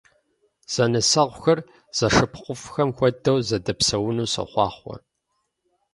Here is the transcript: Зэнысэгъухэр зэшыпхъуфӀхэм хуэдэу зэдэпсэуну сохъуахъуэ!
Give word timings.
Зэнысэгъухэр 0.73 1.59
зэшыпхъуфӀхэм 1.97 2.89
хуэдэу 2.97 3.39
зэдэпсэуну 3.47 4.31
сохъуахъуэ! 4.33 4.95